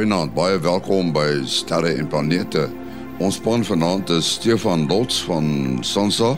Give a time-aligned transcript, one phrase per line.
[0.00, 2.62] Goeienaand, baie welkom by Sterre en Planete.
[3.20, 5.44] Ons span vanaand is Stefan Lots van
[5.84, 6.30] Sansa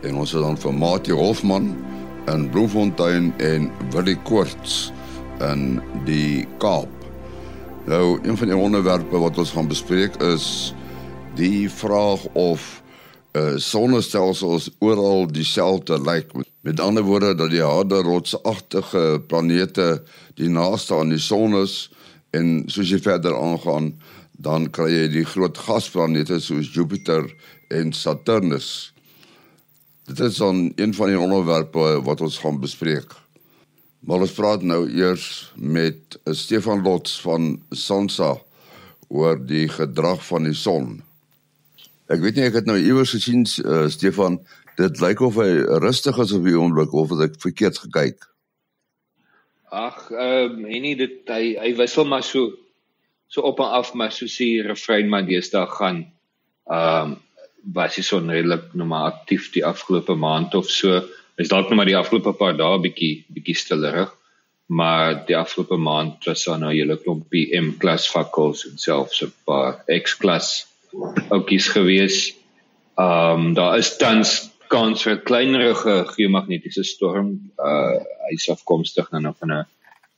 [0.00, 1.66] en ons het dan vir Mati Hofman
[2.32, 4.78] in Bloemfontein en Willie Koorts
[5.50, 5.76] in
[6.08, 6.88] die Kaap.
[7.84, 10.48] Nou, een van die onderwerpe wat ons gaan bespreek is
[11.36, 12.64] die vraag of
[13.36, 16.32] uh, sonnestelsels oral dieselfde lyk.
[16.64, 19.98] Met ander woorde dat die harde rotsagtige planete
[20.40, 21.90] die naaste aan die son is
[22.36, 23.94] en soos jy verder aangaan,
[24.40, 27.26] dan kry jy die groot gasplanete soos Jupiter
[27.68, 28.92] en Saturnus.
[30.08, 33.12] Dit is dan een van die onderwerpe wat ons gaan bespreek.
[34.00, 38.38] Maar ons praat nou eers met Stefan Lots van Sansa
[39.08, 41.00] oor die gedrag van die son.
[42.10, 44.40] Ek weet nie ek het nou iewers gesien uh, Stefan,
[44.80, 45.50] dit lyk of hy
[45.84, 48.24] rustig is op die oomblik of het ek verkeerd gekyk.
[49.70, 52.50] Ag, ehm um, en nie dit hy hy wissel maar so
[53.30, 56.00] so op en af maar so sien refrein maar deesdae gaan
[56.66, 57.18] ehm um,
[57.74, 61.02] was hy so redelik normaal aktief die afgelope maand of so.
[61.38, 64.10] Hy's dalk net maar die afgelope paar dae bietjie bietjie stillerig,
[64.66, 69.22] maar die afgelope maand was daar nou 'n hele klomp PM klas fakkels en selfs
[69.22, 70.66] 'n paar X klas
[71.30, 72.34] oukies gewees.
[72.98, 77.50] Ehm um, daar is tans kans vir 'n kleinerige geomagnetiese storm.
[77.58, 77.98] Uh
[78.30, 79.66] hy's afkomstig nou van 'n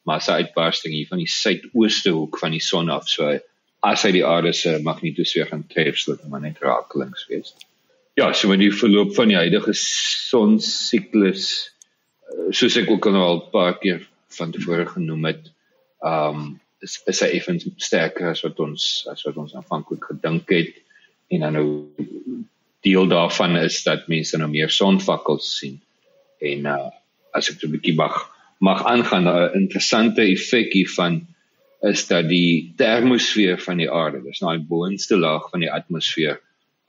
[0.05, 3.08] massa uitbarsting hier van die suidooste hoek van die son af.
[3.08, 3.39] So
[3.83, 7.55] as hy die aarde se magnetosfeer gaan tref, sal dit maar net rakelings wees.
[8.14, 11.47] Ja, so met die verloop van die huidige sonsiklus
[12.28, 14.06] uh, soos ek ook al 'n paar keer
[14.39, 15.50] van tevore genoem het,
[16.05, 20.75] um, is is hy effens sterker as wat ons as wat ons aanvanklik gedink het
[21.33, 21.67] en dan nou
[22.83, 25.80] deel daarvan is dat mense nou meer sonvakkels sien.
[26.42, 26.91] En uh,
[27.33, 28.17] as ek 'n bietjie mag
[28.62, 31.27] mag aangaan 'n interessante effek hiervan
[31.83, 36.39] is dat die termosfeer van die aarde dis nou die boonste laag van die atmosfeer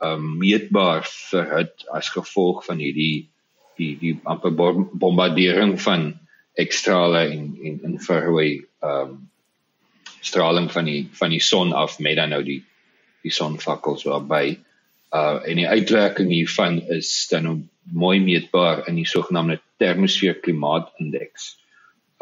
[0.05, 3.29] um, meetbaar verhit as gevolg van hierdie
[3.77, 4.53] die die amper
[4.93, 6.11] bombardering van
[6.61, 9.17] ekstrale en en infrarooi um,
[10.21, 12.61] straling van die van die son af met dan nou die
[13.23, 14.59] die sonvakkels waarby
[15.13, 17.57] uh en die uitwerking hiervan is dan nou
[17.93, 21.53] mooi meetbaar in die sogenaamde termosfeer klimaatindeks.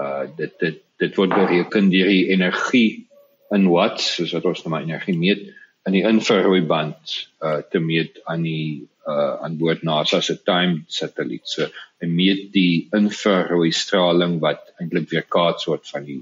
[0.01, 3.07] Uh dit dit dit word bereken deur die energie
[3.55, 5.47] in watts soos wat ons nou maar energie meet
[5.87, 10.83] in die infrarooi band uh te meet aan die uh aan boord NASA se time
[10.87, 11.47] satelliet.
[11.47, 11.67] So
[12.01, 16.21] hy meet die infrarooi straling wat eintlik weerkaats word van die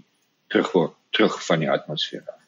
[0.54, 2.42] terugword terug van die atmosfeer af.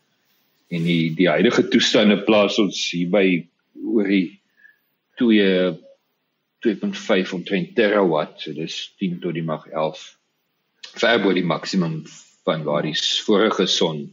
[0.71, 3.25] En die die huidige toestande plaas ons hier by
[3.85, 4.41] oor die
[5.17, 5.77] 2
[6.61, 10.01] 2.5 omtrent terawatt, so dis 10 tot die mag 11
[11.01, 12.01] ver bo die maksimum
[12.45, 14.03] van waar die vorige son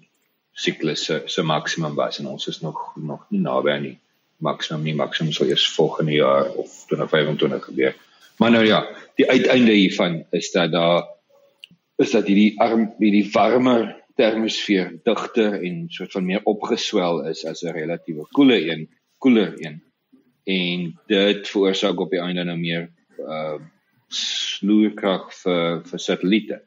[0.58, 2.18] siklusse se maksimum was.
[2.18, 3.98] En ons is nog nog nie naby aan die
[4.44, 4.94] maksimum nie.
[4.94, 7.96] Maksimum sou eers volgende jaar of 2025 gebeur.
[8.38, 8.82] Maar nou ja,
[9.18, 11.06] die uiteinde hiervan is dat daar
[11.98, 17.62] is dat hierdie arm hierdie warmer termosfeer digter en soort van meer opgeswel is as
[17.62, 19.80] 'n relatiewe koele een, koeler een.
[20.44, 23.58] En dit veroorsaak op die einde nou meer uh
[24.08, 26.62] sloerkrag vir vir satelliete.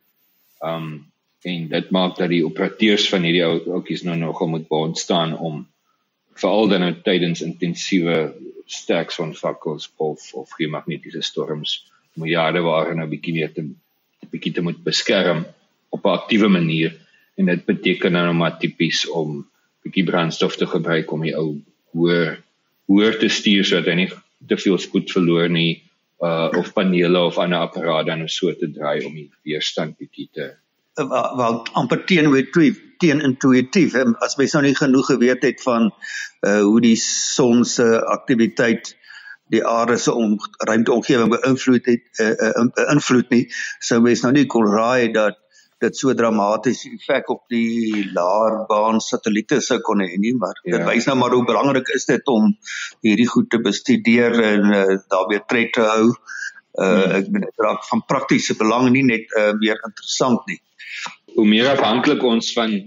[0.62, 1.12] Um
[1.42, 5.34] en dit maak dat die operateurs van hierdie ou oudjies nou nog moet bond staan
[5.38, 5.64] om
[6.38, 8.18] veral dan nou tydens intensiewe
[8.70, 11.80] sterk sonvakkels of of geomagnetiese storms
[12.14, 13.66] miljarde ware nou bietjie meer te
[14.32, 15.46] bietjie te moet beskerm
[15.90, 16.94] op 'n aktiewe manier
[17.36, 19.42] en dit beteken nou maar tipies om
[19.84, 21.58] bietjie brandstof te gebruik om die ou
[21.94, 22.38] hoër
[22.92, 24.10] hoër te stuur sodat hy nie
[24.48, 25.84] te veel spoed verloor nie
[26.22, 30.48] uh of panele of ander apparate dan so te draai om die weerstand bietjie te
[31.02, 32.46] uh, wel amper teenoor
[33.02, 35.90] teen intuïtief as mens nou nie genoeg geweet het van
[36.48, 38.96] uh hoe die son se aktiwiteit
[39.52, 43.46] die aarde se om ruimteomgewing beïnvloed het uh, uh, invloed nie
[43.80, 45.42] sou mens nou nie kon raai dat
[45.82, 50.78] dit so dramaties effek op die laarbaan satelliete sou kon hê nie maar ja.
[50.78, 52.52] dit wys nou maar hoe belangrik is dit om
[53.06, 56.08] hierdie goed te bestudeer en uh, daarmee tred te hou.
[56.72, 57.16] Uh hmm.
[57.18, 60.62] ek bedoel dit raak van praktiese belang nie net uh, meer interessant nie.
[61.36, 62.78] Hoe meer afhanklik ons van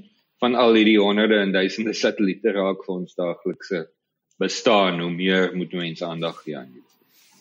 [0.44, 3.84] van al hierdie honderde en duisende satelliete raak vir ons daaglikse
[4.40, 6.83] bestaan, hoe meer moet mense aandag gee aan dit.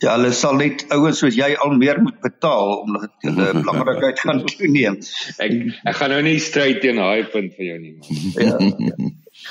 [0.03, 4.43] Ja, hulle sal net ouens soos jy al meer moet betaal omdat hulle belangrikheid gaan
[4.49, 4.99] toeneem.
[5.43, 5.55] Ek
[5.89, 7.95] ek gaan nou nie stryd teen daai punt vir jou nie.
[8.37, 8.57] Ja.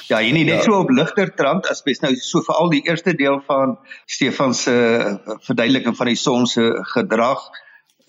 [0.08, 0.66] Ja, en nie net ja.
[0.68, 3.74] so op ligter trant as bes nou so veral die eerste deel van
[4.06, 4.74] Stefan se
[5.48, 7.42] verduideliking van die son se gedrag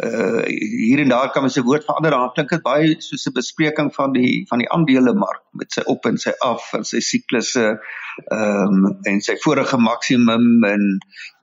[0.02, 3.34] uh hier en daar kan mens 'n woord verander dan klink dit baie soos 'n
[3.34, 7.80] bespreking van die van die aandelemark met sy op en sy af en sy siklusse
[8.32, 10.84] ehm um, en sy vorige maksimum en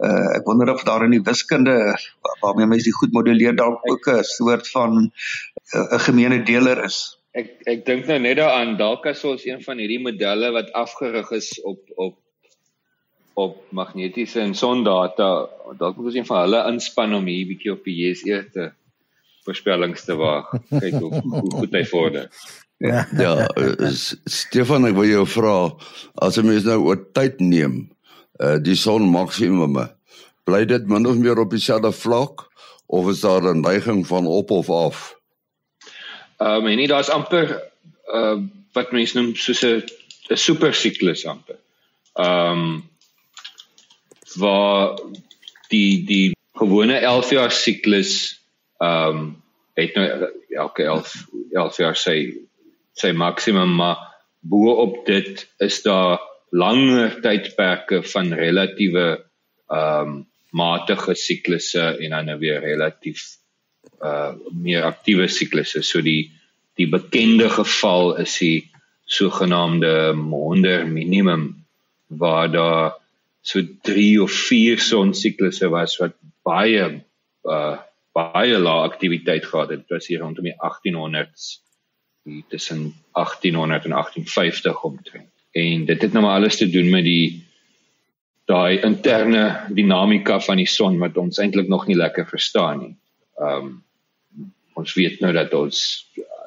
[0.08, 1.94] uh ek wonder of daar in die wiskunde
[2.40, 5.12] waarmee mense die goed modelleer dalk ook 'n soort van 'n
[5.74, 7.18] uh, gemeene deler is.
[7.32, 11.30] Ek ek dink nou net daaraan dalk as ons een van hierdie modelle wat afgerig
[11.30, 12.18] is op op
[13.44, 15.30] op magnetiese en sondata
[15.78, 18.70] dalk moet ons een van hulle inspann om hier bietjie op die JSE te
[19.46, 20.50] voorspellings te waag.
[20.68, 22.28] Kyk hoe, hoe goed hy vorder.
[22.80, 23.46] Ja ja
[24.24, 25.56] Stefan ek wil jou vra
[26.24, 27.90] as 'n mens nou oor tyd neem
[28.40, 29.76] uh, die son maksimum
[30.48, 32.48] bly dit min of meer op dieselfde vlak
[32.86, 35.16] of is daar 'n neiging van op of af?
[36.38, 37.62] Ehm um, en nie daar's amper
[38.14, 38.38] uh,
[38.72, 39.84] wat mense noem soos 'n
[40.30, 41.58] 'n super siklus amper.
[42.14, 42.88] Ehm um,
[44.38, 44.98] waar
[45.70, 48.12] die die gewone 11 jaar siklus
[48.78, 49.28] ehm um,
[49.78, 51.12] het nou elke 11
[51.52, 52.16] 11 jaar sy
[52.92, 54.00] sy maksimum maar
[54.40, 56.18] bo op dit is daar
[56.50, 59.06] langer tydperke van relatiewe
[59.70, 60.18] ehm um,
[60.50, 63.22] matige siklusse en dan weer relatief
[64.02, 66.32] uh meer aktiewe siklusse so die
[66.80, 68.70] die bekende geval is die
[69.04, 71.66] sogenaamde Maunder minimum
[72.06, 72.99] waar daar
[73.40, 77.04] so 3 of 4 sonsiklusse was wat baie
[77.44, 77.78] uh
[78.10, 79.84] baie lae aktiwiteit gehad het.
[79.86, 81.60] Dit was hier rondom die 1800s
[82.26, 85.30] hier tussen 1800 en 1850 omtrent.
[85.52, 87.46] En dit het nou maar alles te doen met die
[88.50, 92.96] daai interne dinamika van die son wat ons eintlik nog nie lekker verstaan nie.
[93.38, 93.78] Um
[94.74, 95.78] ons weet nou dat ons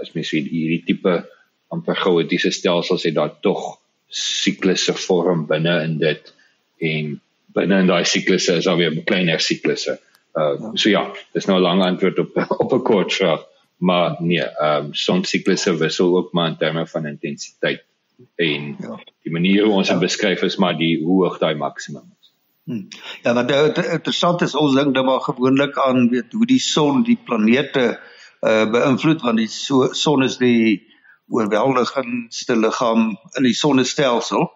[0.01, 1.11] as mens weet hierdie tipe
[1.71, 3.77] amper chaotiese stelsels het daar tog
[4.09, 6.33] siklusse vorm binne in dit
[6.77, 7.21] en
[7.53, 9.99] binne in daai siklusse is daar weer kleiner siklusse.
[10.33, 13.45] Uh so ja, dis nou 'n lang antwoord op op 'n kort vraag,
[13.77, 17.83] maar nee, ehm um, soms siklusse wissel ook maar in terme van intensiteit
[18.35, 18.99] en ja.
[19.23, 22.31] die manier hoe ons dit beskryf is maar die hoe hoog daai maksimum is.
[22.63, 22.87] Hmm.
[23.23, 27.03] Ja, wat nou interessant is ons dink dan maar gewoonlik aan weet hoe die son
[27.03, 27.99] die planete
[28.41, 30.91] uh beïnvloed want die so, son is die
[31.27, 34.49] oorweldigendste liggaam in die sonnestelsel.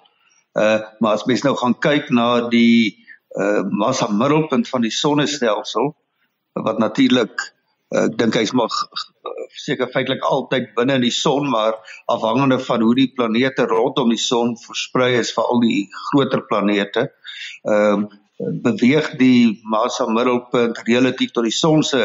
[0.58, 2.98] Uh maar as mens nou gaan kyk na die
[3.38, 5.94] uh massa middelpunt van die sonnestelsel
[6.68, 7.36] wat natuurlik
[7.94, 8.74] uh, ek dink hy's maar
[9.58, 11.78] seker feitelik altyd binne in die son maar
[12.14, 17.10] afhangende van hoe die planete rondom die son versprei is vir al die groter planete
[17.64, 22.04] ehm uh, beweeg die massa middelpunt relatief tot die son se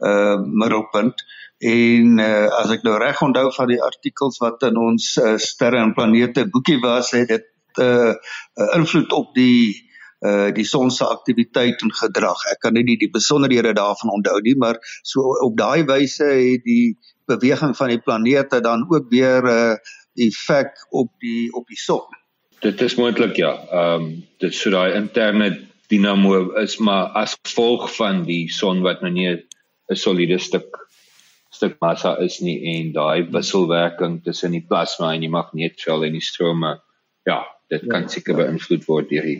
[0.00, 1.14] uh middelpunt.
[1.60, 5.82] En uh, as ek nou reg onthou van die artikels wat in ons uh, sterre
[5.84, 7.46] en planete boekie was het dit
[7.80, 9.88] uh, uh, invloed op die
[10.20, 12.42] uh die son se aktiwiteit en gedrag.
[12.52, 16.66] Ek kan nie die, die besonderhede daarvan onthou nie, maar so op daai wyse het
[16.66, 16.98] die
[17.30, 19.76] beweging van die planete dan ook weer 'n uh,
[20.26, 22.04] effek op die op die son.
[22.60, 23.56] Dit is moontlik ja.
[23.72, 29.00] Ehm um, dit sou daai interne dinamo is maar as gevolg van die son wat
[29.02, 29.28] nou nie
[29.90, 30.76] 'n soliede stuk
[31.50, 36.24] stuk massa is nie en daai wisselwerking tussen die plasma en die magneetveld en die
[36.24, 36.80] strome
[37.26, 38.44] ja, dit kan ja, seker ja.
[38.44, 39.38] beïnvloed word deur die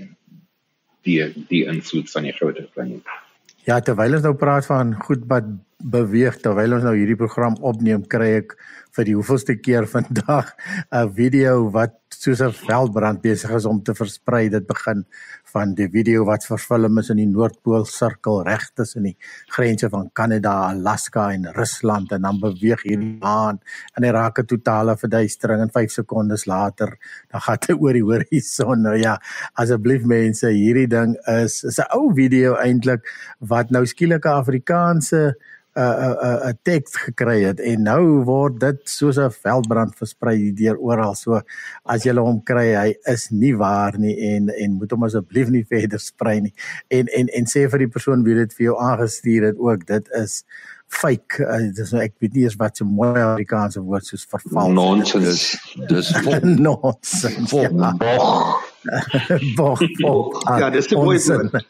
[1.09, 1.19] die
[1.50, 3.19] die invloed van die groter planeet.
[3.66, 5.49] Ja, terwyl ons nou praat van goed wat
[5.80, 8.54] beweeg terwyl ons nou hierdie program opneem, kry ek
[8.96, 10.52] vir die hoeveelste keer vandag
[10.92, 14.49] 'n video wat soos 'n veldbrand besig is om te versprei.
[14.50, 15.04] Dit begin
[15.52, 19.16] van die video wat verfilm is in die Noordpool sirkel reg tussen die
[19.49, 23.60] grense van Kanada, Alaska en Rusland en dan beweeg hierdie maan
[23.96, 26.99] en hy raak 'n totale verduistering en 5 sekondes later
[27.30, 28.82] dan gaan dit oor die horison.
[28.82, 29.20] Nou ja,
[29.54, 33.06] asseblief mense, hierdie ding is is 'n ou video eintlik
[33.38, 35.37] wat nou skielik 'n Afrikaanse
[35.77, 40.77] 'n 'n 'n teks gekry het en nou word dit soos 'n veldbrand versprei deur
[40.79, 41.15] oral.
[41.15, 41.41] So
[41.85, 45.65] as jy hom kry, hy is nie waar nie en en moet hom asseblief nie
[45.65, 46.55] verder sprei nie.
[46.89, 50.09] En en en sê vir die persoon wie dit vir jou aangestuur het ook, dit
[50.11, 50.45] is
[50.89, 51.39] fake.
[51.39, 54.73] Uh, dis nou ek weet nie eens wat so mooi Afrikaanse woord soos verval.
[54.73, 55.55] Nonsens.
[55.89, 56.11] Dis
[56.67, 57.50] nonsens.
[57.50, 57.71] Ja.
[57.71, 58.70] Bok, bok.
[60.60, 61.66] Ja, dis 'n mooi woord.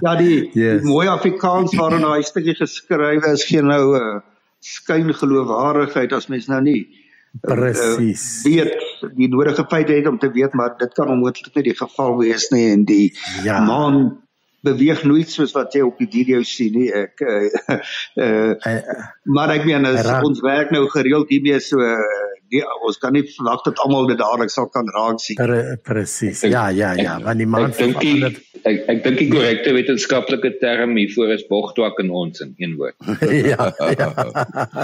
[0.00, 0.82] ja, die, yes.
[0.82, 4.20] die mooi Afrikaans waarin daai stukkie geskrywe is geen nou 'n uh,
[4.64, 10.18] skyn geloofwaardigheid as mens nou nie uh, presies uh, weet die nodige feite het om
[10.18, 13.12] te weet maar dit kan onmoontlik nie die geval wees nie en die
[13.44, 13.60] ja.
[13.64, 14.22] maan
[14.64, 17.78] beweeg nooit soos wat jy op die video sien nie ek uh,
[18.24, 18.78] uh,
[19.36, 23.24] maar ek meen as ons werk nou gereeld hiermee so uh, nie ons kan nie
[23.26, 25.38] verwag dat almal dit dadelik sal kan raak sien.
[25.38, 26.42] Pre, Presies.
[26.48, 28.30] Ja, ja, ja, want die man dink die
[28.64, 32.96] ek ek dink die korrekte wetenskaplike term hiervoor is bogtwak in ons in een woord.
[33.52, 33.70] ja.
[33.98, 34.10] ja.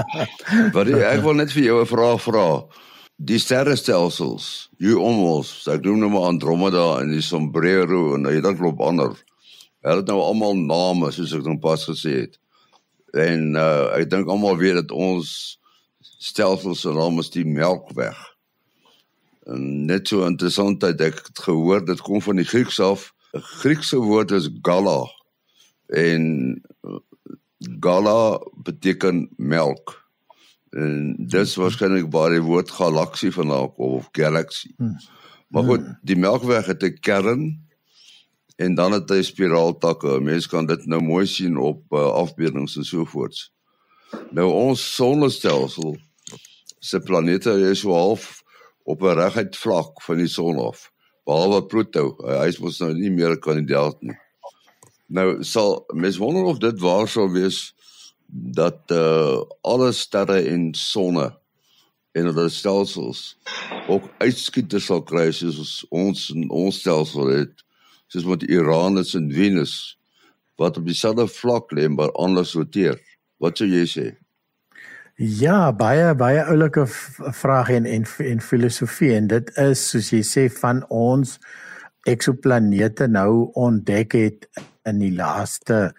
[0.76, 2.46] Wat ek wil net vir jou 'n vraag vra.
[3.20, 8.38] Die sterrestelsels, hier om ons, ek doen nou maar Andromeda en die Sombrero en hy
[8.40, 9.12] dan klop ander.
[9.84, 12.38] Hulle het nou almal name soos ek nou pas gesê het.
[13.12, 15.59] En uh ek dink almal weet dat ons
[16.20, 18.18] stelsel se naam is die Melkweg.
[19.48, 23.10] En net so interessant dat ek het gehoor dit kom van die Grieks af.
[23.32, 25.06] 'n Griekse woord is gala
[25.86, 26.22] en
[26.84, 26.98] uh,
[27.80, 29.96] gala beteken melk.
[30.70, 34.74] En dis waarskynlik waar die woord galaksie vandaan kom of galaxy.
[34.76, 34.98] Hmm.
[35.48, 37.42] Maar goed, die Melkweg het 'n kern
[38.56, 40.20] en dan het hy spiraaltakke.
[40.20, 43.52] Mense kan dit nou mooi sien op uh, afbeeldings en so voorts.
[44.30, 45.96] Nou ons sonnestelsel
[46.80, 48.42] se planete is so half
[48.84, 50.90] op 'n reguit vlak van die son af
[51.24, 52.16] behalwe Pluto.
[52.24, 54.16] Hy is mos nou nie meer 'n kandidaat nie.
[55.08, 57.74] Nou sal mens wonder of dit waar sou wees
[58.30, 61.30] dat uh alle sterre en sonne
[62.12, 63.36] en hulle stelsels
[63.88, 67.64] ook uitskieters sal kry soos ons ons stelsel het
[68.10, 69.98] soos met Uranus en Venus
[70.58, 72.98] wat op dieselfde vlak lê maar anders roteer.
[73.38, 74.06] Wat sou jy sê?
[75.20, 80.44] Ja, baie baie oulike vrae en en en filosofie en dit is soos jy sê
[80.54, 81.34] van ons
[82.08, 84.46] eksoplanete nou ontdek het
[84.88, 85.90] in die laaste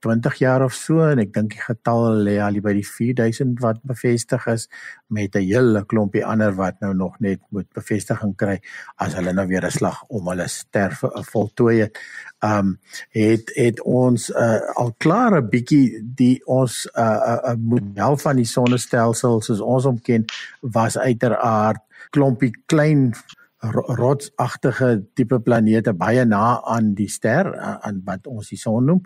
[0.00, 3.80] 20 jaar of so en ek dink die getal lê al by die 4000 wat
[3.82, 4.68] bevestig is
[5.08, 8.60] met 'n hele klompie ander wat nou nog net moet bevestiging kry
[8.96, 11.02] as hulle nou weer 'n slag om hulle sterf
[11.32, 11.98] voltooi het.
[12.42, 12.78] Um
[13.10, 18.36] het het ons uh, al klaar 'n bietjie die ons 'n uh, uh, model van
[18.36, 20.24] die sonnestelsel soos ons hom ken
[20.60, 23.14] was uiteraard klompie klein
[23.58, 29.00] rotsagtige tipe planete baie na aan die ster aan wat ons die son noem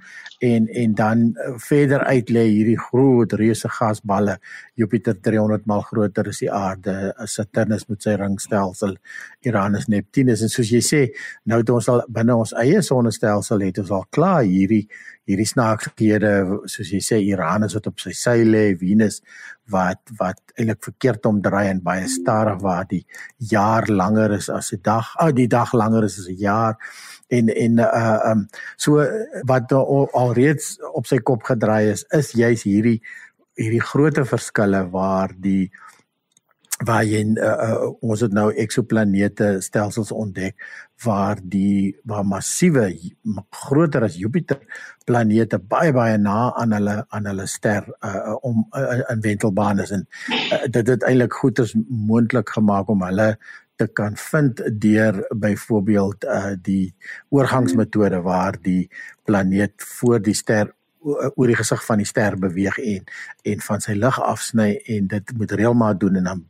[0.44, 4.37] en en dan eh, verder uit lê hierdie groot reuse gasballe.
[4.76, 8.99] Jupiter 300 maal groter as die aarde Saturnus met sy ringstelsel
[9.49, 11.02] Uranus Neptunus en soos jy sê
[11.49, 14.85] nou het ons al binne ons eie sonnestelsel het ons al klaar hierdie
[15.29, 16.33] hierdie snaakskhede
[16.67, 19.21] soos jy sê Uranus wat op sy sy lê, Venus
[19.71, 23.05] wat wat eintlik verkeerd omdraai en baie stadig waar die
[23.52, 25.07] jaar langer is as 'n dag.
[25.17, 26.76] Ag oh, die dag langer is as 'n jaar
[27.31, 29.07] en en uh um so
[29.47, 33.00] wat alreeds op sy kop gedraai is is juis hierdie
[33.57, 35.71] hierdie groote verskille waar die
[36.81, 40.57] waar jy uh, ons het nou eksoplanete stelsels ontdek
[41.05, 42.88] waar die waar massiewe
[43.64, 44.59] groter as Jupiter
[45.07, 49.93] planete baie baie na aan hulle aan hulle ster uh, om uh, in wentelbaan is.
[49.95, 53.37] En uh, dit het eintlik goed is moontlik gemaak om hulle
[53.81, 56.95] te kan vind deur byvoorbeeld uh, die
[57.31, 58.91] oorgangsmetode waar die
[59.25, 63.04] planeet voor die ster oor die gesig van die ster beweeg en
[63.42, 66.44] en van sy lig afsny en dit moet reëlmaat doen en dan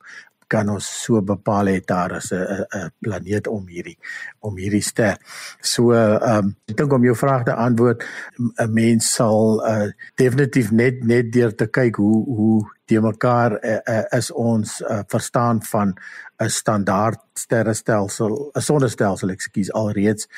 [0.52, 3.98] kan ons so bepaal het daar is 'n 'n planeet om hierdie
[4.40, 5.16] om hierdie ster.
[5.60, 8.04] So ehm um, ek dink om jou vraag te antwoord
[8.38, 13.80] 'n mens sal uh, definitief net net deur te kyk hoe hoe die mekaar uh,
[13.84, 15.94] uh, is ons uh, verstaan van
[16.42, 20.28] 'n standaard sterrestelsel, 'n sonnestelsel, ekskuus, alreeds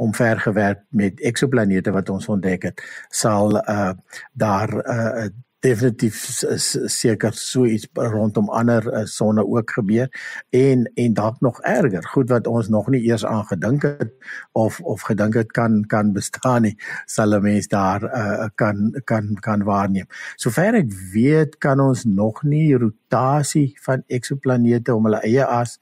[0.00, 3.92] omvergewerk met eksoplanete wat ons ontdek het, sal uh,
[4.32, 5.28] daar uh,
[5.60, 6.16] definitief
[6.88, 10.08] seker so iets rondom ander uh, sonne ook gebeur
[10.56, 14.14] en en dalk nog erger goed wat ons nog nie eers aan gedink het
[14.56, 16.76] of of gedink het kan kan bestaan nie
[17.06, 20.06] sal 'n mens daar uh, kan kan kan waarneem.
[20.36, 25.78] Sover ek weet kan ons nog nie rotasie van eksoplanete om hulle eie as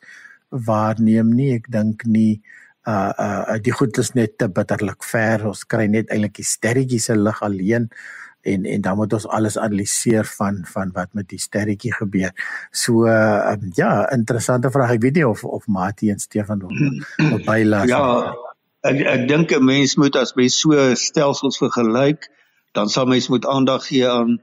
[0.48, 1.54] waarneem nie.
[1.54, 5.46] Ek dink nie uh uh die goed is net te bitterlik ver.
[5.50, 7.88] Ons kry net eintlik die sterretjies se lig alleen
[8.42, 12.32] en en dan moet ons alles analiseer van van wat met die sterretjie gebeur.
[12.70, 14.96] So uh, ja, interessante vraag.
[14.96, 17.88] Ek weet nie of of Mati en Stefan wil bylaat.
[17.90, 18.34] Ja,
[18.88, 22.30] ek ek dink 'n mens moet as mens so stelsels vergelyk,
[22.72, 24.38] dan sal mens moet aandag gee aan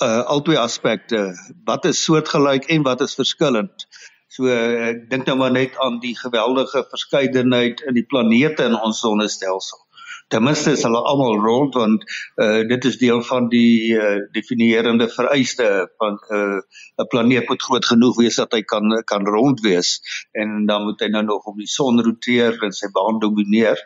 [0.00, 1.34] uh albei aspekte.
[1.64, 3.86] Wat is soortgelyk en wat is verskillend?
[4.30, 9.02] So ek dink nou maar net aan die geweldige verskeidenheid in die planete in ons
[9.02, 9.86] sonnestelsel
[10.30, 12.04] ten minste is hulle almal rond want
[12.42, 15.66] uh, dit is deel van die uh, definierende vereiste
[16.02, 16.60] van uh,
[17.02, 19.90] 'n planeet moet groot genoeg wees dat hy kan kan rond wees.
[20.32, 23.82] En dan moet hy nou nog om die son roteer en sy baan domineer.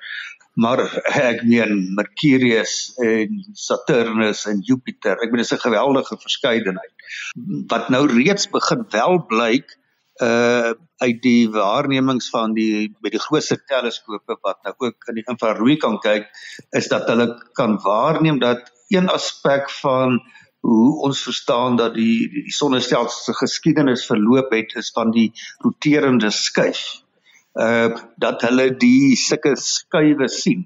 [0.55, 0.85] Maar
[1.31, 6.93] ek meen Mercurius en Saturnus en Jupiter ek bedoel dis 'n geweldige verskeidenheid
[7.73, 9.79] wat nou reeds begin wel blyk
[10.23, 15.27] uh uit die waarnemings van die by die grootste teleskope wat nou ook in die
[15.27, 16.29] infrarooi kan kyk
[16.71, 17.27] is dat hulle
[17.59, 20.21] kan waarneem dat een aspek van
[20.65, 25.31] hoe ons verstaan dat die die sonnestelsel se geskiedenis verloop het is van die
[25.65, 26.85] roterende skuif.
[27.55, 30.65] Uh dat hulle die sulke skuwe sien.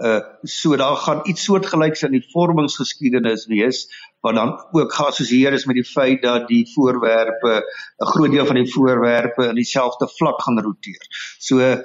[0.00, 3.84] Uh so daar gaan iets soortgelyks in die vormingsgeskiedenis wees
[4.20, 7.64] wat dan ook geassosieer is met die feit dat die voorwerpe
[7.98, 11.04] 'n groot deel van die voorwerpe in dieselfde vlak gaan roteer.
[11.38, 11.76] So uh,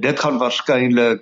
[0.00, 1.20] dit gaan waarskynlik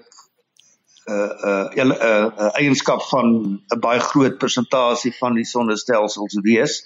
[1.08, 3.26] 'n uh, 'n uh, uh, uh, eienskap van
[3.74, 6.82] 'n baie groot persentasie van die sonnestelsels wees.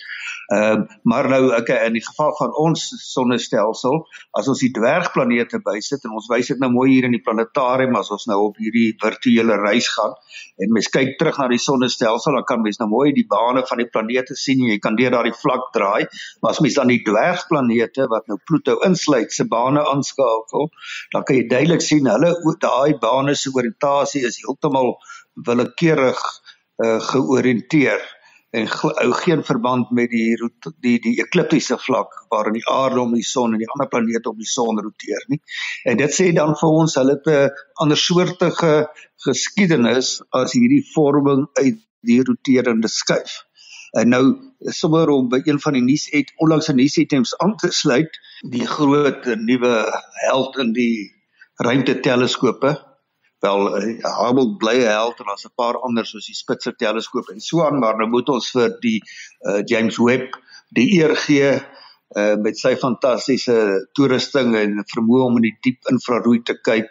[0.53, 2.83] Ehm uh, maar nou okay in die geval van ons
[3.13, 4.03] sonnestelsel,
[4.39, 7.97] as ons die dwergplanete bysit en ons wys dit nou mooi hier in die planetarium
[7.97, 10.13] as ons nou op hierdie virtuele reis gaan
[10.63, 13.81] en mens kyk terug na die sonnestelsel, dan kan mens nou mooi die bane van
[13.81, 16.07] die planete sien en jy kan deur daardie vlak draai.
[16.43, 20.69] Maar as mens dan die dwergplanete wat nou Pluto insluit se bane aanskakel,
[21.15, 24.97] dan kan jy duidelik sien hulle daai bane se oriëntasie is heeltemal
[25.49, 28.03] willekeurig uh, georiënteer
[28.53, 30.37] en hou geen verband met die
[30.85, 34.37] die die ekliptiese vlak waarin die aarde om die son en die ander planete om
[34.41, 35.41] die son roteer nie.
[35.89, 37.49] En dit sê dan vir ons hulle het 'n
[37.85, 38.75] ander soortige
[39.25, 43.41] geskiedenis as hierdie vorming uit die roterende skuif.
[43.97, 44.25] En nou
[44.81, 48.67] sommer om by een van die nuus het onlangs 'n nuusitems aan te sluit, die
[48.67, 49.75] groot nuwe
[50.29, 51.11] held in die
[51.57, 52.92] ruimteteleskope
[53.43, 53.69] wel
[54.03, 57.79] Hubble bly held en daar's 'n paar ander soos die Spitzer teleskoop en so aan
[57.79, 59.01] maar nou moet ons vir die
[59.49, 60.39] uh, James Webb
[60.71, 61.53] die eer gee
[62.17, 63.57] uh, met sy fantastiese
[63.97, 66.91] toerusting en vermoë om in die diep infrarooi te kyk.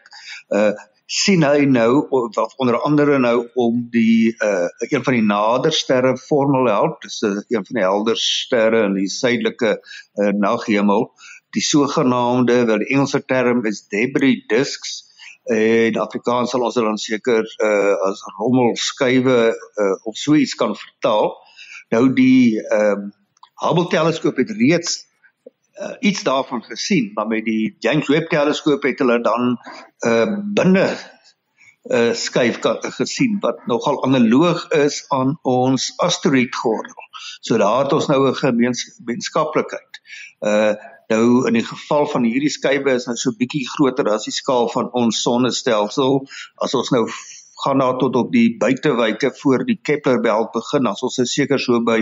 [0.53, 0.71] Uh,
[1.11, 6.13] sien hy nou of onder andere nou om die uh, een van die nader sterre
[6.17, 11.09] formule help dis uh, een van die helder sterre in die suidelike uh, naghemel.
[11.51, 15.01] Die sogenaamde wel die Engelse term is debris disks
[15.43, 21.33] en Afrikaans sal ons dan seker uh as rommelskywe uh of so iets kan vertaal.
[21.89, 23.09] Nou die ehm um,
[23.61, 25.05] Hubble teleskoop het reeds
[25.77, 29.57] uh, iets daarvan gesien, maar met die James Webb teleskoop het hulle dan
[30.07, 30.87] uh binne
[31.81, 32.59] 'n uh, skuif
[32.97, 37.05] gesien wat nogal analoog is aan ons asteroïdgordel.
[37.41, 40.01] So daar het ons nou 'n gemeenskaplikheid.
[40.39, 40.73] Uh
[41.11, 44.69] Nou in die geval van hierdie skywe is nou so bietjie groter as die skaal
[44.71, 46.21] van ons sonnestelsel.
[46.63, 47.03] As ons nou
[47.65, 51.99] gaan na tot op die buitewyke voor die Keplerbelt begin, as ons seker so by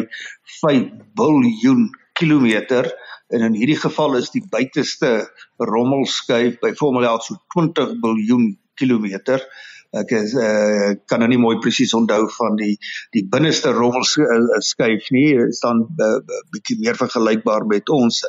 [0.62, 0.84] 5
[1.19, 2.91] biljoen kilometer
[3.34, 5.12] en in hierdie geval is die buiteste
[5.62, 8.48] rommelskyf by formule so 20 biljoen
[8.80, 9.43] kilometer
[9.97, 12.75] ek is uh, kan nou nie mooi presies onthou van die
[13.15, 15.34] die binneste rommel uh, skuif nie.
[15.47, 18.21] Is dan 'n uh, uh, bietjie meer vergelykbaar met ons.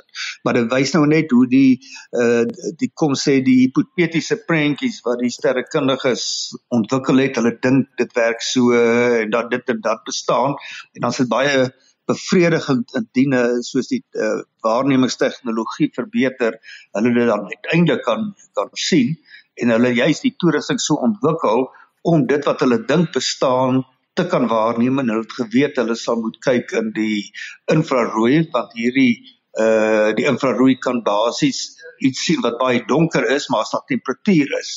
[0.44, 1.80] Maar dit wys nou net hoe die
[2.16, 2.44] uh,
[2.80, 6.24] die kom sê die hipotetiese prentjies wat die sterrekundiges
[6.68, 7.36] ontwikkel het.
[7.36, 10.56] Hulle dink dit werk so en dat dit en dat bestaan.
[10.94, 11.68] En dan is dit baie
[12.08, 16.56] bevredigend indien soos die uh, waarnemingstegnologie verbeter
[16.96, 19.14] hulle dit dan uiteindelik kan kan sien
[19.54, 21.66] en hulle juist die toerusting so ontwikkel
[22.02, 23.82] om dit wat hulle dink bestaan
[24.14, 27.30] te kan waarneem en hulle het geweet hulle sal moet kyk in die
[27.72, 29.14] infrarooi want hierdie
[29.60, 31.60] uh die infrarooi kan basies
[32.06, 34.72] iets sien wat baie donker is maar as daar temperatuur is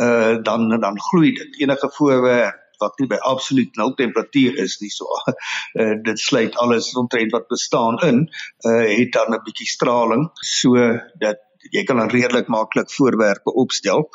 [0.00, 1.60] uh dan dan gloei dit.
[1.60, 6.92] Enige voorwerp wat nie by absoluut nul temperatuur is nie so uh, dit sluit alles
[7.00, 8.18] omtrent wat bestaan in
[8.68, 10.30] uh het dan 'n bietjie straling.
[10.34, 10.76] So
[11.18, 14.08] dat jy kan dan redelik maklik voorwerpe opstel.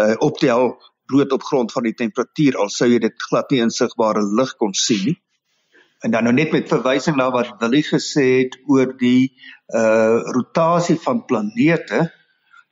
[0.00, 0.74] Uh optel
[1.06, 4.74] bloot op grond van die temperatuur al sou jy dit glad nie insigbare lig kon
[4.74, 5.16] sien nie.
[6.04, 9.32] En dan nou net met verwysing na wat Willie gesê het oor die
[9.74, 12.06] uh rotasie van planete.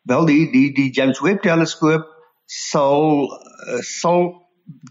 [0.05, 2.11] Wel die die die James Webb teleskoop
[2.47, 4.29] sal uh, sal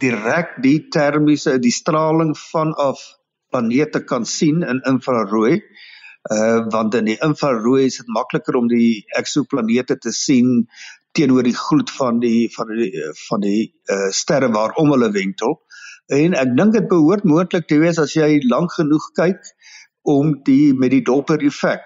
[0.01, 3.01] direk die termiese die straling vanaf
[3.53, 5.61] planete kan sien in infrarooi.
[6.31, 10.69] Uh want in die infrarooi is dit makliker om die eksoplanete te sien
[11.11, 12.91] teenoor die gloed van die van die
[13.27, 15.59] van die uh sterre waarom hulle wentel.
[16.07, 19.51] En ek dink dit behoort moontlik te wees as jy lank genoeg kyk
[20.03, 21.83] om die met die Doppler effek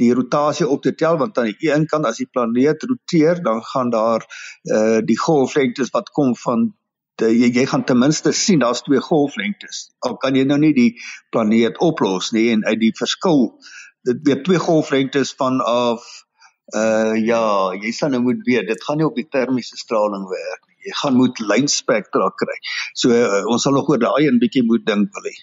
[0.00, 3.62] die rotasie op te tel want aan die een kant as die planeet roteer dan
[3.72, 4.26] gaan daar
[4.72, 6.72] uh die golflengtes wat kom van
[7.22, 9.90] jy jy gaan ten minste sien daar's twee golflengtes.
[10.04, 10.92] Al kan jy nou nie die
[11.32, 13.58] planeet oplos nie en uit die verskil
[14.06, 16.04] dit weer twee golflengtes van af
[16.74, 20.62] uh ja, jy sal nou moet weet dit gaan nie op die termiese straling werk
[20.66, 20.90] nie.
[20.90, 22.58] Jy gaan moet lynspektra kry.
[22.94, 25.34] So uh, ons sal nog oor daai 'n bietjie moet dink hê.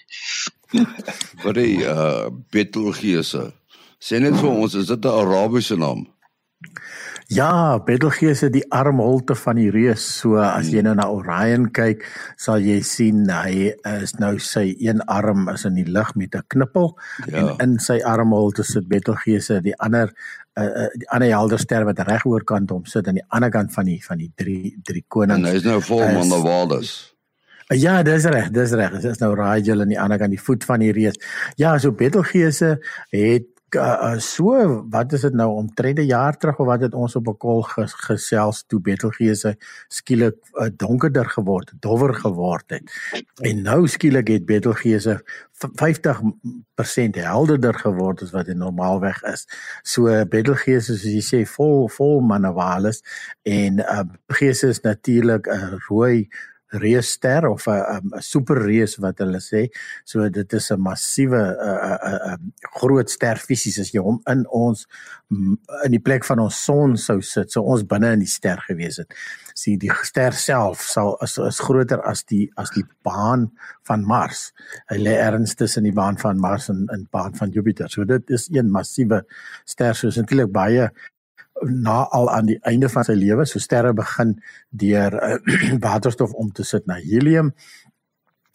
[1.44, 3.52] Wat die uh Betelgeuse
[4.04, 6.04] Sê net vir ons, is dit 'n Arabiese naam?
[7.32, 10.04] Ja, Betelgeuse die armholte van die reus.
[10.20, 12.04] So as jy nou na Orion kyk,
[12.36, 16.44] sal jy sien hy is nou sy een arm is in die lug met 'n
[16.48, 16.92] knippel
[17.26, 17.38] ja.
[17.38, 20.12] en in sy armholte sit Betelgeuse, die ander
[20.58, 23.72] uh, uh, die ander helder ster wat reg oorkant hom sit aan die ander kant
[23.72, 25.40] van die van die drie drie konings.
[25.40, 27.14] En hy is nou vol van die Waldes.
[27.72, 28.92] Ja, dis reg, dis reg.
[29.00, 31.16] Dit is nou Rigel aan die ander kant die voet van die reus.
[31.56, 32.76] Ja, so Betelgeuse
[33.08, 37.16] het uh, so wat is dit nou omtrent 'n jaar terug of wat het ons
[37.16, 39.56] op 'n kol ges, gesels toe Betelgeuse
[39.88, 42.90] skielik uh, donkerder geword, dowwer geword het.
[43.42, 49.46] En nou skielik het Betelgeuse 50% helderder geword as wat dit normaalweg is.
[49.82, 53.02] So Betelgeuse soos jy sê vol vol manewales
[53.42, 56.28] en uh, gees is natuurlik 'n rooi
[56.80, 59.68] reusster of 'n 'n superreus wat hulle sê.
[60.04, 64.86] So dit is 'n massiewe 'n groot ster fisies as jy hom in ons
[65.84, 68.96] in die plek van ons son sou sit, so ons binne in die ster gewees
[68.96, 69.14] het.
[69.54, 73.50] Sien die ster self sal is, is groter as die as die baan
[73.88, 74.52] van Mars.
[74.90, 77.88] Hy lê erns tussen die baan van Mars en en baan van Jupiter.
[77.88, 79.24] So dit is een massiewe
[79.64, 80.90] ster soos eintlik baie
[81.62, 84.36] na al aan die einde van sy lewe so sterre begin
[84.70, 85.38] deur uh,
[85.86, 87.54] waterstof om te sit na helium.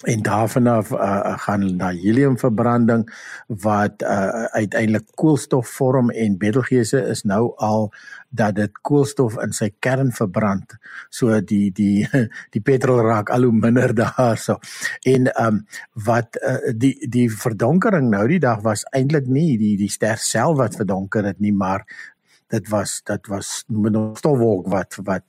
[0.08, 3.02] En daarvan af uh, gaan na heliumverbranding
[3.48, 7.92] wat uh, uiteindelik koolstof vorm en Betelgeuse is nou al
[8.30, 10.78] dat dit koolstof in sy kern verbrand.
[11.10, 12.08] So die die
[12.56, 14.56] die petrol raak al hoe minder daarso
[15.04, 15.66] en um,
[16.08, 20.62] wat uh, die die verdonkering nou die dag was eintlik nie die die ster self
[20.64, 21.84] wat verdonker het nie maar
[22.50, 25.26] dit was dit was noem dit stofwolk wat wat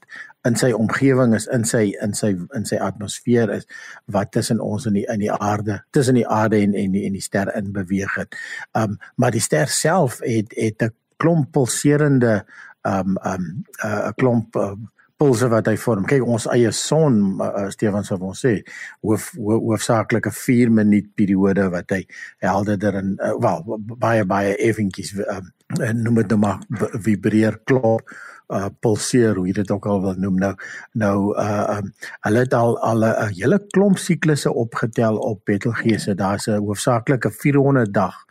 [0.49, 3.67] in sy omgewing is in sy in sy in sy atmosfeer is
[4.13, 7.19] wat tussen ons en die in die aarde tussen die aarde en en die en
[7.19, 8.39] die ster in beweeg het.
[8.79, 12.45] Um maar die ster self het het 'n klomp pulserende
[12.89, 14.73] um um 'n uh, klomp uh,
[15.21, 16.07] pulse wat hy vorm.
[16.09, 18.63] Kyk ons eie son uh, Stefan sou ons sê
[19.05, 22.07] hoof hoofsaaklike 4 minuut periode wat hy
[22.39, 26.59] helderder en uh, wel baie baie effentjies um, en noem dit nou maar
[27.07, 28.11] vibreer klop
[28.51, 30.39] uh pulseer hoe jy dit ook al wil noem.
[30.43, 30.55] Nou
[30.93, 31.93] nou uh um,
[32.27, 36.15] hulle het al al 'n hele klomp siklusse opgetel op Betelgeuse.
[36.15, 38.27] Daar's 'n hoofsaaklike 400 dag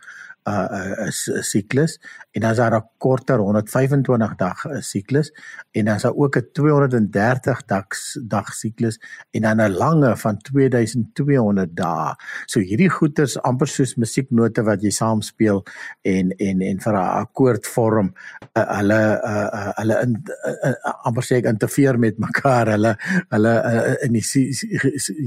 [0.48, 1.98] uh 'n siklus
[2.32, 5.32] en dan is daar 'n korter 125 dag 'n siklus
[5.72, 7.86] en dan is daar ook 'n 230 dag
[8.26, 9.00] dag siklus
[9.30, 12.14] en dan 'n lange van 2200 dae.
[12.46, 15.64] So hierdie goeters amper soos musieknote wat jy saam speel
[16.02, 18.14] en en en vir 'n akkoord vorm
[18.52, 22.96] uh, hulle uh, uh, hulle in uh, uh, amper sê ek interfereer met mekaar hulle
[23.28, 24.24] hulle uh, in die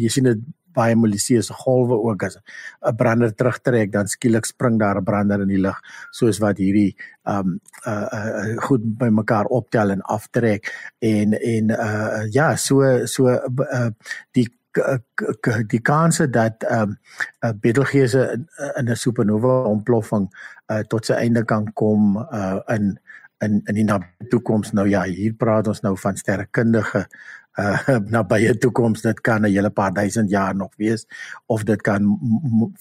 [0.03, 0.39] jy sien dit
[0.73, 5.47] baie molisieus golwe ook as 'n brander terugtrek dan skielik spring daar 'n brander in
[5.47, 5.79] die lug
[6.11, 12.25] soos wat hierdie um uh, uh goed by mekaar optel en aftrek en en uh
[12.31, 13.89] ja so so uh,
[14.31, 14.49] die
[15.67, 16.97] die kanse dat um
[17.45, 18.45] uh, Betelgeuse
[18.77, 20.29] in, 'n supernova ontploffing
[20.67, 22.99] uh, tot sy einde kan kom uh in
[23.43, 27.05] in in die toekoms nou ja hier praat ons nou van sterrekundige
[27.61, 31.05] uh nabye toekoms dit kan 'n hele paar duisend jaar nog wees
[31.45, 32.19] of dit kan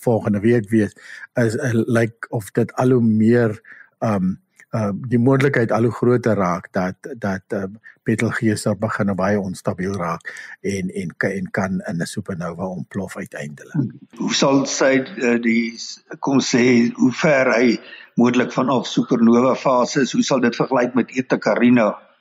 [0.01, 0.97] volgende week wees
[1.35, 3.61] is uh, lyk like of dit al hoe meer
[3.99, 4.41] um
[4.73, 7.65] uh die moontlikheid al hoe groter raak dat dat uh,
[8.03, 13.93] Betelgeuse begin baie onstabiel raak en en en kan in 'n supernova ontplof uiteindelik.
[14.17, 15.77] Hoe sal sy uh, die
[16.19, 17.79] kom sê hoe ver hy
[18.15, 20.13] moontlik vanaf supernova fase is?
[20.13, 22.12] Hoe sal dit vergelyk met Eta Carina?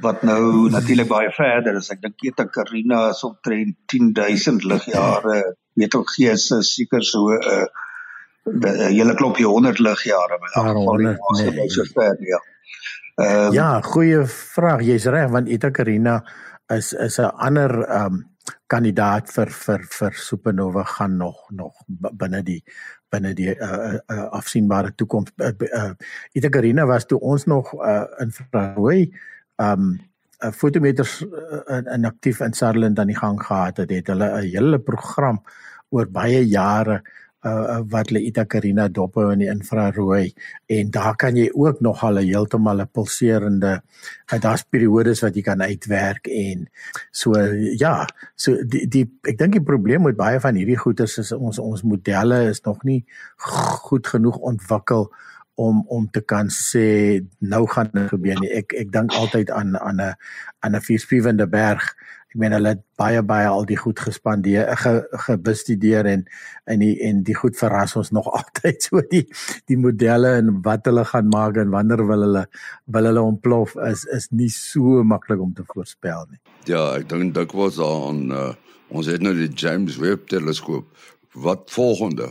[0.00, 1.90] Wat nou natuurlik baie verder is.
[1.90, 5.54] Ek dink Eta Carina is omtrent 10000 ligjare.
[5.78, 7.66] Betelgeuse is seker so 'n uh,
[8.48, 11.68] 'n hele klopjie 100 ligjare, in elk geval nee.
[11.68, 12.40] so ver, ja.
[13.18, 14.84] Um, ja, goeie vraag.
[14.86, 16.22] Jy's reg want Eta Carina
[16.70, 18.24] is is 'n ander um,
[18.66, 22.62] kandidaat vir vir vir supernova gaan nog nog binne die
[23.10, 25.32] binne die uh, uh, afsienbare toekoms.
[25.36, 25.92] Uh, uh,
[26.32, 29.10] Eta Carina was toe ons nog uh, in infrarooi
[29.58, 29.98] um
[30.38, 31.22] 'n fotometers
[31.68, 35.42] in, in aktief in Sutherland aan die gang gehad het, het hulle 'n hele program
[35.90, 37.02] oor baie jare
[37.46, 40.32] uh wat hulle Itacarina dop hou in die infrarooi
[40.74, 43.82] en daar kan jy ook nog al 'n heeltemal 'n pulserende
[44.32, 46.66] uh, daar's periodes wat jy kan uitwerk en
[47.12, 47.38] so
[47.78, 51.58] ja so die die ek dink die probleem met baie van hierdie goeters is ons
[51.58, 53.04] ons modelle is nog nie
[53.86, 55.12] goed genoeg ontwikkel
[55.58, 58.50] om om te kan sê nou gaan dit gebeur nie.
[58.60, 60.14] Ek ek dink altyd aan aan 'n
[60.62, 61.82] aan 'n vierspiewende berg.
[62.28, 64.92] Ek meen hulle het baie baie al die goed gespandeer, ge,
[65.26, 66.24] gebestudeer en
[66.64, 69.24] en die en die goed verras ons nog altyd so die
[69.66, 72.46] die modelle en wat hulle gaan maak en wanneer wil hulle
[72.84, 76.40] wil hulle ontplof is is nie so maklik om te voorspel nie.
[76.70, 78.54] Ja, ek dink dit was aan uh,
[78.88, 80.86] ons het nou die James Webb teleskoop.
[81.34, 82.30] Wat volgende?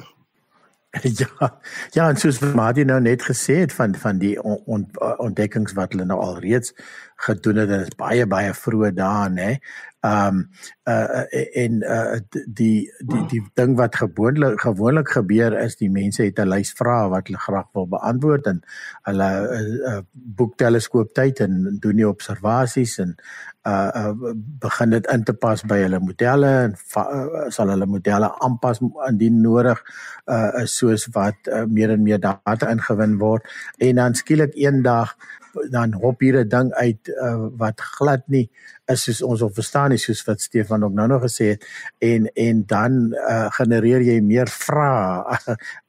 [1.22, 1.60] Ja,
[1.92, 5.94] ja, en soos Martie nou net gesê het van van die on, on, ontdekkings wat
[5.94, 6.74] hulle nou al reeds
[7.18, 9.56] gedoen het, dit is baie baie vroeg daar, hè.
[10.08, 10.38] Ehm
[10.86, 11.24] uh
[11.64, 16.48] en uh die die die ding wat gewoonlik gewoonlik gebeur is die mense het 'n
[16.54, 18.62] lys vrae wat hulle graag wil beantwoord en
[19.10, 19.30] hulle
[19.90, 23.16] uh, boek teleskoop tyd en doen die observasies en
[23.68, 24.14] uh, uh
[24.66, 29.42] begin dit in te pas by hulle modelle en uh, sal hulle modelle aanpas indien
[29.42, 29.82] nodig
[30.26, 33.44] uh soos wat uh, meer en meer data ingewin word
[33.78, 35.18] en dan skielik eendag
[35.70, 38.50] dan hop hier 'n ding uit uh, wat glad nie
[38.86, 41.66] is soos ons op verstaan nie soos wat Stefan ook nou nog gesê het
[41.98, 45.38] en en dan uh, genereer jy meer vrae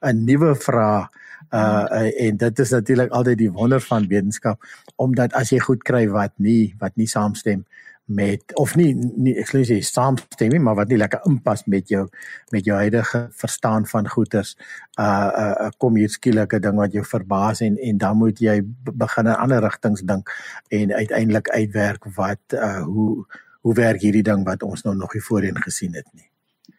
[0.01, 1.09] 'n nuwe vraag
[1.53, 4.61] uh en dit is natuurlik altyd die wonder van wetenskap
[4.95, 7.65] omdat as jy goed kry wat nie wat nie saamstem
[8.09, 12.07] met of nie nie ek sê saamstem nie maar wat nie lekker inpas met jou
[12.51, 14.55] met jou huidige verstaan van goeters
[14.99, 18.61] uh uh kom hier skielik 'n ding wat jou verbaas en en dan moet jy
[19.05, 20.33] begin in ander rigtings dink
[20.69, 23.25] en uiteindelik uitwerk wat uh hoe
[23.61, 26.29] hoe werk hierdie ding wat ons nou nog nie voorheen gesien het nie.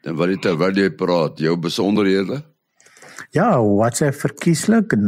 [0.04, 2.42] Dan wat dit terwyl jy praat, jou besonderhede?
[3.36, 5.02] Ja, WhatsApp verkieslik 0724579208.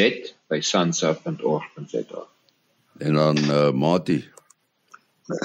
[0.49, 2.27] by sansa.org.za.
[2.99, 4.29] En dan uh Mati.